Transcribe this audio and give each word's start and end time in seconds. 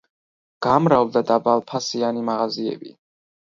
გამრავლდა 0.65 1.23
დაბალფასიანი 1.33 2.27
მაღაზიები. 2.33 2.95